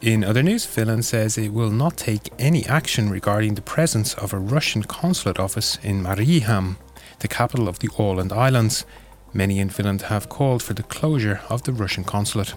In 0.00 0.22
other 0.22 0.42
news, 0.44 0.64
Finland 0.64 1.04
says 1.04 1.36
it 1.36 1.52
will 1.52 1.72
not 1.72 1.96
take 1.96 2.30
any 2.38 2.64
action 2.66 3.10
regarding 3.10 3.56
the 3.56 3.62
presence 3.62 4.14
of 4.14 4.32
a 4.32 4.38
Russian 4.38 4.84
consulate 4.84 5.40
office 5.40 5.78
in 5.82 6.00
Mariehamn, 6.00 6.76
the 7.18 7.28
capital 7.28 7.66
of 7.68 7.80
the 7.80 7.88
Åland 7.88 8.32
Islands. 8.32 8.86
Many 9.32 9.58
in 9.58 9.68
Finland 9.68 10.02
have 10.02 10.28
called 10.28 10.62
for 10.62 10.74
the 10.74 10.84
closure 10.84 11.40
of 11.48 11.62
the 11.64 11.72
Russian 11.72 12.04
consulate. 12.04 12.54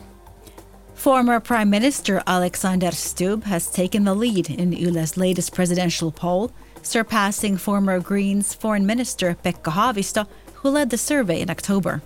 Former 0.93 1.39
Prime 1.39 1.71
Minister 1.71 2.21
Alexander 2.27 2.91
Stubb 2.91 3.45
has 3.45 3.71
taken 3.71 4.03
the 4.03 4.13
lead 4.13 4.51
in 4.51 4.73
Yle's 4.73 5.17
latest 5.17 5.53
presidential 5.55 6.11
poll, 6.11 6.51
surpassing 6.85 7.57
former 7.57 7.99
Greens 7.99 8.53
Foreign 8.53 8.85
Minister 8.85 9.35
Pekka 9.43 9.71
Haavisto, 9.71 10.27
who 10.55 10.69
led 10.69 10.89
the 10.89 10.97
survey 10.97 11.41
in 11.41 11.49
October. 11.49 12.01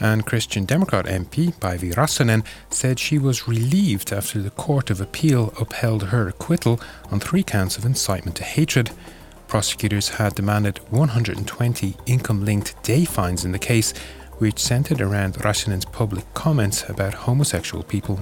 And 0.00 0.26
Christian 0.26 0.64
Democrat 0.64 1.06
MP 1.06 1.52
Päivi 1.54 1.94
Räsänen 1.94 2.44
said 2.70 2.98
she 2.98 3.18
was 3.18 3.46
relieved 3.46 4.12
after 4.12 4.40
the 4.40 4.50
Court 4.50 4.90
of 4.90 5.00
Appeal 5.00 5.52
upheld 5.60 6.04
her 6.04 6.28
acquittal 6.28 6.80
on 7.10 7.20
three 7.20 7.42
counts 7.42 7.78
of 7.78 7.84
incitement 7.84 8.36
to 8.36 8.44
hatred. 8.44 8.90
Prosecutors 9.46 10.08
had 10.08 10.34
demanded 10.34 10.80
120 10.90 11.96
income 12.06 12.44
linked 12.44 12.82
day 12.82 13.04
fines 13.04 13.44
in 13.44 13.52
the 13.52 13.58
case, 13.58 13.92
which 14.38 14.58
centered 14.58 15.00
around 15.00 15.34
Räsänen's 15.34 15.84
public 15.84 16.24
comments 16.34 16.88
about 16.88 17.14
homosexual 17.14 17.84
people. 17.84 18.18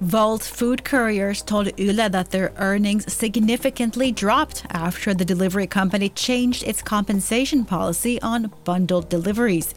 Wolt 0.00 0.44
food 0.44 0.84
couriers 0.84 1.42
told 1.42 1.76
Yle 1.76 2.08
that 2.08 2.30
their 2.30 2.52
earnings 2.58 3.12
significantly 3.12 4.12
dropped 4.12 4.64
after 4.70 5.12
the 5.12 5.24
delivery 5.24 5.66
company 5.66 6.08
changed 6.10 6.62
its 6.62 6.82
compensation 6.82 7.64
policy 7.64 8.22
on 8.22 8.52
bundled 8.62 9.08
deliveries. 9.08 9.74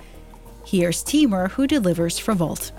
Here's 0.63 1.01
Timur, 1.01 1.47
who 1.47 1.65
delivers 1.65 2.19
for 2.19 2.35
Wolt. 2.35 2.71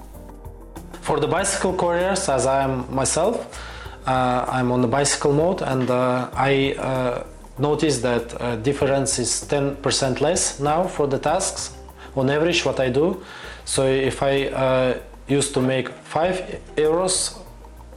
For 1.01 1.19
the 1.19 1.27
bicycle 1.27 1.75
couriers, 1.75 2.29
as 2.29 2.47
I 2.47 2.63
am 2.63 2.87
myself, 2.95 3.59
uh, 4.07 4.47
I'm 4.49 4.71
on 4.71 4.81
the 4.81 4.89
bicycle 4.89 5.33
mode 5.33 5.63
and 5.63 5.91
uh, 5.91 6.31
I 6.35 6.75
uh, 6.79 7.25
that 7.59 8.41
uh, 8.41 8.57
difference 8.57 9.19
is 9.19 9.45
10% 9.49 10.21
less 10.21 10.61
now 10.61 10.85
for 10.85 11.09
the 11.09 11.19
tasks 11.19 11.77
on 12.15 12.31
average 12.31 12.65
what 12.65 12.79
I 12.79 12.89
do. 12.89 13.23
So 13.65 13.87
if 13.87 14.23
I 14.23 14.47
uh, 14.47 14.99
used 15.29 15.55
to 15.55 15.61
make 15.61 15.89
5 15.89 16.61
euros 16.77 17.39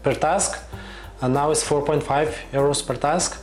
per 0.03 0.13
task 0.13 0.60
and 1.22 1.34
now 1.34 1.51
it's 1.51 1.63
4.5 1.63 2.03
euros 2.53 2.86
per 2.86 2.96
task. 2.96 3.41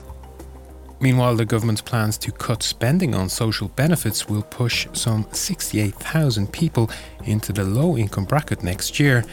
Meanwhile, 1.01 1.35
the 1.35 1.45
government's 1.45 1.83
plans 1.83 2.17
to 2.19 2.31
cut 2.31 2.63
spending 2.63 3.13
on 3.13 3.29
social 3.29 3.67
benefits 3.67 4.29
will 4.29 4.43
push 4.43 4.87
some 4.93 5.27
68,000 5.33 6.53
people 6.53 6.91
into 7.25 7.53
the 7.53 7.65
low 7.65 7.97
income 7.97 8.25
bracket 8.25 8.63
next 8.63 9.01
year. 9.01 9.25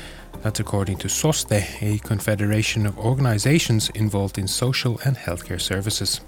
That's 0.41 0.59
according 0.59 0.97
to 0.97 1.09
SOSTE, 1.09 1.81
a 1.81 1.99
confederation 1.99 2.87
of 2.87 2.97
organisations 2.97 3.89
involved 3.91 4.39
in 4.39 4.47
social 4.47 4.99
and 5.05 5.15
healthcare 5.15 5.61
services. 5.61 6.21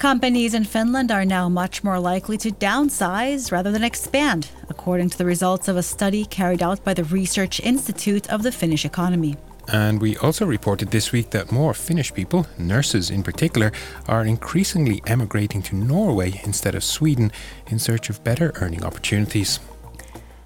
Companies 0.00 0.54
in 0.54 0.64
Finland 0.64 1.10
are 1.10 1.26
now 1.26 1.50
much 1.50 1.84
more 1.84 2.00
likely 2.00 2.38
to 2.38 2.50
downsize 2.50 3.52
rather 3.52 3.70
than 3.70 3.84
expand, 3.84 4.48
according 4.70 5.10
to 5.10 5.18
the 5.18 5.26
results 5.26 5.68
of 5.68 5.76
a 5.76 5.82
study 5.82 6.24
carried 6.24 6.62
out 6.62 6.82
by 6.82 6.94
the 6.94 7.04
Research 7.04 7.60
Institute 7.60 8.26
of 8.32 8.42
the 8.42 8.50
Finnish 8.50 8.86
economy. 8.86 9.36
And 9.70 10.00
we 10.00 10.16
also 10.16 10.46
reported 10.46 10.90
this 10.90 11.12
week 11.12 11.28
that 11.32 11.52
more 11.52 11.74
Finnish 11.74 12.14
people, 12.14 12.46
nurses 12.56 13.10
in 13.10 13.22
particular, 13.22 13.72
are 14.08 14.24
increasingly 14.24 15.02
emigrating 15.06 15.60
to 15.64 15.76
Norway 15.76 16.40
instead 16.44 16.74
of 16.74 16.82
Sweden 16.82 17.30
in 17.66 17.78
search 17.78 18.08
of 18.08 18.24
better 18.24 18.52
earning 18.54 18.82
opportunities. 18.82 19.60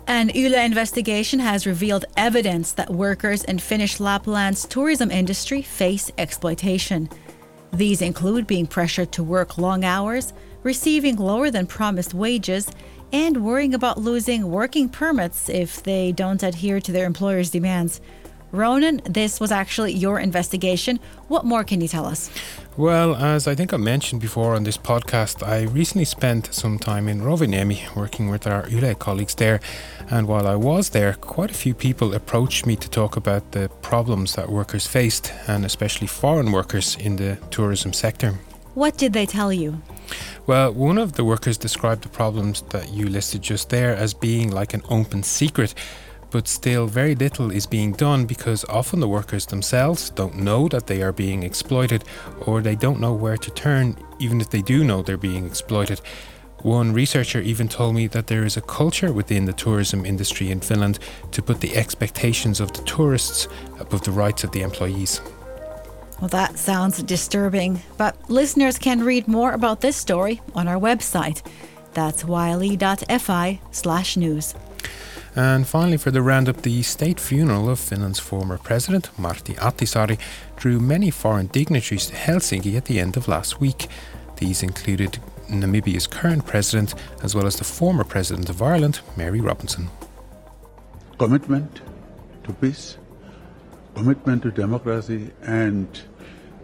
An 0.08 0.30
Yle 0.34 0.64
investigation 0.64 1.38
has 1.38 1.64
revealed 1.64 2.06
evidence 2.16 2.72
that 2.72 2.90
workers 2.90 3.44
in 3.44 3.60
Finnish 3.60 3.98
Lapland's 3.98 4.66
tourism 4.66 5.12
industry 5.12 5.62
face 5.62 6.10
exploitation. 6.18 7.08
These 7.74 8.02
include 8.02 8.46
being 8.46 8.68
pressured 8.68 9.10
to 9.12 9.24
work 9.24 9.58
long 9.58 9.84
hours, 9.84 10.32
receiving 10.62 11.16
lower 11.16 11.50
than 11.50 11.66
promised 11.66 12.14
wages, 12.14 12.70
and 13.12 13.44
worrying 13.44 13.74
about 13.74 13.98
losing 13.98 14.48
working 14.48 14.88
permits 14.88 15.48
if 15.48 15.82
they 15.82 16.12
don't 16.12 16.42
adhere 16.44 16.80
to 16.80 16.92
their 16.92 17.04
employer's 17.04 17.50
demands. 17.50 18.00
Ronan, 18.52 19.00
this 19.04 19.40
was 19.40 19.50
actually 19.50 19.92
your 19.92 20.20
investigation. 20.20 21.00
What 21.26 21.44
more 21.44 21.64
can 21.64 21.80
you 21.80 21.88
tell 21.88 22.06
us? 22.06 22.30
Well, 22.76 23.14
as 23.14 23.46
I 23.46 23.54
think 23.54 23.72
I 23.72 23.76
mentioned 23.76 24.20
before 24.20 24.56
on 24.56 24.64
this 24.64 24.76
podcast, 24.76 25.46
I 25.46 25.62
recently 25.62 26.04
spent 26.04 26.52
some 26.52 26.76
time 26.76 27.06
in 27.06 27.20
Rovaniemi 27.20 27.94
working 27.94 28.30
with 28.30 28.48
our 28.48 28.68
Yle 28.68 28.96
colleagues 28.96 29.36
there. 29.36 29.60
And 30.10 30.26
while 30.26 30.48
I 30.48 30.56
was 30.56 30.90
there, 30.90 31.12
quite 31.14 31.52
a 31.52 31.54
few 31.54 31.72
people 31.72 32.14
approached 32.14 32.66
me 32.66 32.74
to 32.74 32.90
talk 32.90 33.16
about 33.16 33.52
the 33.52 33.68
problems 33.80 34.34
that 34.34 34.50
workers 34.50 34.88
faced, 34.88 35.32
and 35.46 35.64
especially 35.64 36.08
foreign 36.08 36.50
workers 36.50 36.96
in 36.96 37.14
the 37.14 37.38
tourism 37.52 37.92
sector. 37.92 38.40
What 38.74 38.96
did 38.96 39.12
they 39.12 39.26
tell 39.26 39.52
you? 39.52 39.80
Well, 40.48 40.74
one 40.74 40.98
of 40.98 41.12
the 41.12 41.24
workers 41.24 41.56
described 41.56 42.02
the 42.02 42.08
problems 42.08 42.62
that 42.70 42.92
you 42.92 43.06
listed 43.06 43.40
just 43.40 43.70
there 43.70 43.94
as 43.94 44.14
being 44.14 44.50
like 44.50 44.74
an 44.74 44.82
open 44.90 45.22
secret 45.22 45.74
but 46.34 46.48
still 46.48 46.88
very 46.88 47.14
little 47.14 47.52
is 47.52 47.64
being 47.64 47.92
done 47.92 48.26
because 48.26 48.64
often 48.64 48.98
the 48.98 49.06
workers 49.06 49.46
themselves 49.46 50.10
don't 50.10 50.34
know 50.34 50.66
that 50.66 50.88
they 50.88 51.00
are 51.00 51.12
being 51.12 51.44
exploited 51.44 52.02
or 52.44 52.60
they 52.60 52.74
don't 52.74 52.98
know 52.98 53.14
where 53.14 53.36
to 53.36 53.52
turn 53.52 53.96
even 54.18 54.40
if 54.40 54.50
they 54.50 54.60
do 54.60 54.82
know 54.82 55.00
they're 55.00 55.16
being 55.16 55.46
exploited. 55.46 56.00
One 56.62 56.92
researcher 56.92 57.40
even 57.40 57.68
told 57.68 57.94
me 57.94 58.08
that 58.08 58.26
there 58.26 58.44
is 58.44 58.56
a 58.56 58.62
culture 58.62 59.12
within 59.12 59.44
the 59.44 59.52
tourism 59.52 60.04
industry 60.04 60.50
in 60.50 60.58
Finland 60.58 60.98
to 61.30 61.40
put 61.40 61.60
the 61.60 61.76
expectations 61.76 62.58
of 62.58 62.72
the 62.72 62.82
tourists 62.82 63.46
above 63.78 64.02
the 64.02 64.10
rights 64.10 64.42
of 64.42 64.50
the 64.50 64.62
employees. 64.62 65.20
Well, 66.20 66.30
that 66.30 66.58
sounds 66.58 67.00
disturbing, 67.04 67.80
but 67.96 68.16
listeners 68.28 68.76
can 68.76 69.04
read 69.04 69.28
more 69.28 69.52
about 69.52 69.82
this 69.82 69.96
story 69.96 70.40
on 70.52 70.66
our 70.66 70.80
website. 70.80 71.46
That's 71.92 72.24
yle.fi 72.24 73.60
slash 73.70 74.16
news. 74.16 74.54
And 75.36 75.66
finally, 75.66 75.96
for 75.96 76.12
the 76.12 76.22
roundup, 76.22 76.62
the 76.62 76.82
state 76.82 77.18
funeral 77.18 77.68
of 77.68 77.80
Finland's 77.80 78.20
former 78.20 78.56
president, 78.56 79.10
Martti 79.18 79.56
Ahtisaari, 79.56 80.18
drew 80.56 80.78
many 80.78 81.10
foreign 81.10 81.48
dignitaries 81.48 82.06
to 82.06 82.14
Helsinki 82.14 82.76
at 82.76 82.84
the 82.84 83.00
end 83.00 83.16
of 83.16 83.26
last 83.26 83.60
week. 83.60 83.88
These 84.36 84.62
included 84.62 85.18
Namibia's 85.50 86.06
current 86.06 86.46
president, 86.46 86.94
as 87.22 87.34
well 87.34 87.46
as 87.46 87.56
the 87.56 87.64
former 87.64 88.04
president 88.04 88.48
of 88.48 88.62
Ireland, 88.62 89.00
Mary 89.16 89.40
Robinson. 89.40 89.88
Commitment 91.18 91.80
to 92.44 92.52
peace, 92.52 92.96
commitment 93.94 94.42
to 94.42 94.52
democracy, 94.52 95.32
and 95.42 95.88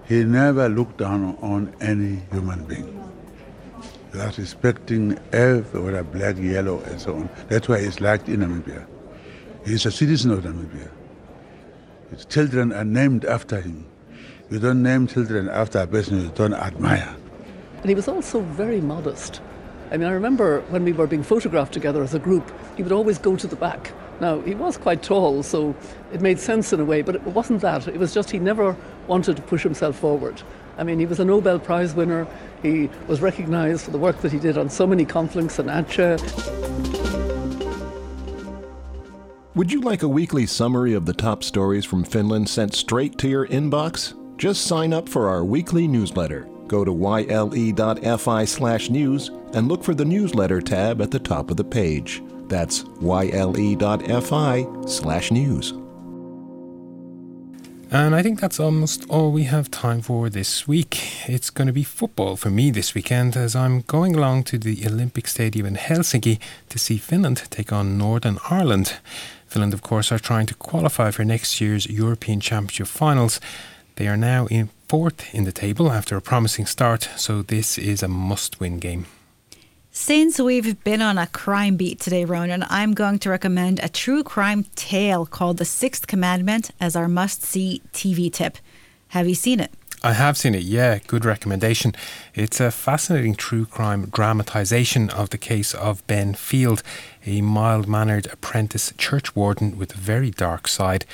he 0.06 0.22
never 0.22 0.68
looked 0.68 0.98
down 0.98 1.36
on 1.40 1.74
any 1.80 2.22
human 2.30 2.64
being 2.64 3.00
that 4.12 4.38
respecting 4.38 5.18
every 5.32 5.80
whether 5.80 6.02
black, 6.02 6.36
yellow, 6.38 6.80
and 6.80 7.00
so 7.00 7.14
on. 7.14 7.28
That's 7.48 7.68
why 7.68 7.80
he's 7.80 8.00
liked 8.00 8.28
in 8.28 8.40
Namibia. 8.40 8.86
He's 9.64 9.86
a 9.86 9.90
citizen 9.90 10.30
of 10.30 10.40
Namibia. 10.44 10.90
His 12.10 12.24
children 12.24 12.72
are 12.72 12.84
named 12.84 13.24
after 13.24 13.60
him. 13.60 13.86
You 14.50 14.58
don't 14.58 14.82
name 14.82 15.06
children 15.06 15.48
after 15.48 15.78
a 15.78 15.86
person 15.86 16.20
you 16.20 16.32
don't 16.34 16.54
admire. 16.54 17.14
And 17.82 17.88
he 17.88 17.94
was 17.94 18.08
also 18.08 18.40
very 18.40 18.80
modest. 18.80 19.40
I 19.92 19.96
mean, 19.96 20.08
I 20.08 20.12
remember 20.12 20.60
when 20.70 20.84
we 20.84 20.92
were 20.92 21.06
being 21.06 21.22
photographed 21.22 21.72
together 21.72 22.02
as 22.02 22.14
a 22.14 22.18
group, 22.18 22.50
he 22.76 22.82
would 22.82 22.92
always 22.92 23.18
go 23.18 23.36
to 23.36 23.46
the 23.46 23.56
back. 23.56 23.92
Now, 24.20 24.40
he 24.40 24.54
was 24.54 24.76
quite 24.76 25.02
tall, 25.02 25.42
so 25.42 25.74
it 26.12 26.20
made 26.20 26.38
sense 26.38 26.72
in 26.72 26.80
a 26.80 26.84
way, 26.84 27.02
but 27.02 27.14
it 27.14 27.22
wasn't 27.22 27.62
that. 27.62 27.88
It 27.88 27.98
was 27.98 28.12
just 28.12 28.30
he 28.30 28.38
never 28.38 28.76
wanted 29.06 29.36
to 29.36 29.42
push 29.42 29.62
himself 29.62 29.96
forward. 29.96 30.42
I 30.80 30.82
mean, 30.82 30.98
he 30.98 31.04
was 31.04 31.20
a 31.20 31.24
Nobel 31.26 31.58
Prize 31.58 31.94
winner. 31.94 32.26
He 32.62 32.88
was 33.06 33.20
recognized 33.20 33.84
for 33.84 33.90
the 33.90 33.98
work 33.98 34.18
that 34.22 34.32
he 34.32 34.38
did 34.38 34.56
on 34.56 34.70
so 34.70 34.86
many 34.86 35.04
conflicts 35.04 35.58
in 35.58 35.66
Aceh. 35.66 36.18
Would 39.54 39.70
you 39.70 39.82
like 39.82 40.02
a 40.02 40.08
weekly 40.08 40.46
summary 40.46 40.94
of 40.94 41.04
the 41.04 41.12
top 41.12 41.44
stories 41.44 41.84
from 41.84 42.02
Finland 42.02 42.48
sent 42.48 42.72
straight 42.72 43.18
to 43.18 43.28
your 43.28 43.46
inbox? 43.48 44.14
Just 44.38 44.62
sign 44.62 44.94
up 44.94 45.06
for 45.06 45.28
our 45.28 45.44
weekly 45.44 45.86
newsletter. 45.86 46.48
Go 46.66 46.82
to 46.82 46.92
yle.fi 46.92 48.44
slash 48.46 48.88
news 48.88 49.30
and 49.52 49.68
look 49.68 49.84
for 49.84 49.94
the 49.94 50.04
newsletter 50.06 50.62
tab 50.62 51.02
at 51.02 51.10
the 51.10 51.18
top 51.18 51.50
of 51.50 51.58
the 51.58 51.64
page. 51.64 52.22
That's 52.48 52.86
yle.fi 53.02 54.66
slash 54.86 55.30
news. 55.30 55.74
And 57.92 58.14
I 58.14 58.22
think 58.22 58.38
that's 58.38 58.60
almost 58.60 59.04
all 59.10 59.32
we 59.32 59.44
have 59.44 59.68
time 59.68 60.00
for 60.00 60.30
this 60.30 60.68
week. 60.68 61.28
It's 61.28 61.50
going 61.50 61.66
to 61.66 61.72
be 61.72 61.82
football 61.82 62.36
for 62.36 62.48
me 62.48 62.70
this 62.70 62.94
weekend 62.94 63.36
as 63.36 63.56
I'm 63.56 63.80
going 63.80 64.14
along 64.14 64.44
to 64.44 64.58
the 64.58 64.86
Olympic 64.86 65.26
Stadium 65.26 65.66
in 65.66 65.74
Helsinki 65.74 66.38
to 66.68 66.78
see 66.78 66.98
Finland 66.98 67.42
take 67.50 67.72
on 67.72 67.98
Northern 67.98 68.38
Ireland. 68.48 68.94
Finland, 69.48 69.74
of 69.74 69.82
course, 69.82 70.12
are 70.12 70.20
trying 70.20 70.46
to 70.46 70.54
qualify 70.54 71.10
for 71.10 71.24
next 71.24 71.60
year's 71.60 71.90
European 71.90 72.38
Championship 72.38 72.86
finals. 72.86 73.40
They 73.96 74.06
are 74.06 74.16
now 74.16 74.46
in 74.46 74.70
fourth 74.86 75.34
in 75.34 75.44
the 75.44 75.52
table 75.52 75.90
after 75.90 76.16
a 76.16 76.22
promising 76.22 76.66
start, 76.66 77.10
so 77.16 77.42
this 77.42 77.76
is 77.76 78.04
a 78.04 78.08
must 78.08 78.60
win 78.60 78.78
game. 78.78 79.06
Since 79.92 80.38
we've 80.38 80.82
been 80.84 81.02
on 81.02 81.18
a 81.18 81.26
crime 81.26 81.76
beat 81.76 81.98
today, 81.98 82.24
Ronan, 82.24 82.64
I'm 82.70 82.92
going 82.92 83.18
to 83.20 83.28
recommend 83.28 83.80
a 83.80 83.88
true 83.88 84.22
crime 84.22 84.64
tale 84.76 85.26
called 85.26 85.56
The 85.56 85.64
Sixth 85.64 86.06
Commandment 86.06 86.70
as 86.80 86.94
our 86.94 87.08
must 87.08 87.42
see 87.42 87.82
TV 87.92 88.32
tip. 88.32 88.58
Have 89.08 89.26
you 89.26 89.34
seen 89.34 89.58
it? 89.58 89.72
I 90.04 90.12
have 90.12 90.36
seen 90.36 90.54
it, 90.54 90.62
yeah, 90.62 91.00
good 91.08 91.24
recommendation. 91.24 91.92
It's 92.36 92.60
a 92.60 92.70
fascinating 92.70 93.34
true 93.34 93.66
crime 93.66 94.06
dramatisation 94.06 95.10
of 95.10 95.30
the 95.30 95.38
case 95.38 95.74
of 95.74 96.06
Ben 96.06 96.34
Field, 96.34 96.84
a 97.26 97.40
mild 97.40 97.88
mannered 97.88 98.26
apprentice 98.26 98.92
church 98.96 99.34
warden 99.34 99.76
with 99.76 99.96
a 99.96 99.98
very 99.98 100.30
dark 100.30 100.68
side. 100.68 101.04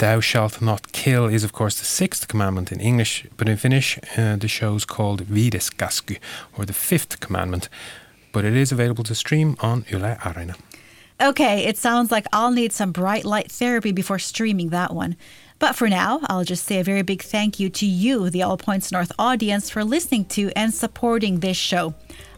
Thou 0.00 0.20
shalt 0.20 0.60
not 0.60 0.92
kill 0.92 1.26
is, 1.26 1.44
of 1.44 1.52
course, 1.52 1.78
the 1.78 1.84
sixth 1.84 2.26
commandment 2.26 2.72
in 2.72 2.80
English, 2.80 3.26
but 3.36 3.48
in 3.48 3.56
Finnish, 3.56 3.98
uh, 4.18 4.36
the 4.36 4.48
show's 4.48 4.84
called 4.84 5.26
Viides 5.26 5.70
käsky, 5.76 6.18
or 6.56 6.64
the 6.66 6.72
fifth 6.72 7.20
commandment 7.20 7.68
but 8.32 8.44
it 8.44 8.54
is 8.54 8.72
available 8.72 9.04
to 9.04 9.14
stream 9.14 9.56
on 9.60 9.84
Yle 9.90 10.16
Areena. 10.16 10.56
Okay, 11.20 11.64
it 11.66 11.76
sounds 11.76 12.10
like 12.10 12.26
I'll 12.32 12.50
need 12.50 12.72
some 12.72 12.92
bright 12.92 13.24
light 13.24 13.52
therapy 13.52 13.92
before 13.92 14.18
streaming 14.18 14.70
that 14.70 14.94
one. 14.94 15.16
But 15.58 15.76
for 15.76 15.88
now, 15.90 16.20
I'll 16.24 16.44
just 16.44 16.64
say 16.64 16.80
a 16.80 16.84
very 16.84 17.02
big 17.02 17.20
thank 17.20 17.60
you 17.60 17.68
to 17.68 17.84
you, 17.84 18.30
the 18.30 18.42
All 18.42 18.56
Points 18.56 18.90
North 18.90 19.12
audience, 19.18 19.68
for 19.68 19.84
listening 19.84 20.24
to 20.26 20.50
and 20.56 20.72
supporting 20.72 21.40
this 21.40 21.58
show. 21.58 21.92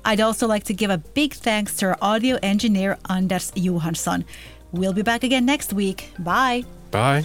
I'd 0.05 0.21
also 0.21 0.49
like 0.49 0.65
to 0.65 0.75
give 0.75 0.91
a 0.91 0.99
big 0.99 1.35
thanks 1.35 1.77
to 1.77 1.87
our 1.87 1.99
audio 2.03 2.39
engineer, 2.43 2.99
Anders 3.09 3.53
Johansson. 3.55 4.25
We'll 4.73 4.93
be 4.93 5.03
back 5.03 5.23
again 5.23 5.47
next 5.47 5.73
week. 5.73 6.13
Bye. 6.19 6.65
Bye. 6.91 7.25